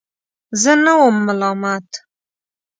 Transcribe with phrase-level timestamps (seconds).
[0.61, 1.89] زه نه وم ملامت.